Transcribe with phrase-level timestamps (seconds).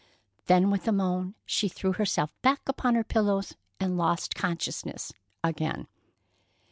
[0.47, 5.85] Then with a moan she threw herself back upon her pillows and lost consciousness again.